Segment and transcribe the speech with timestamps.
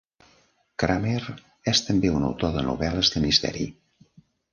[0.83, 1.19] Kramer
[1.71, 3.67] és també un autor de novel·les de misteri.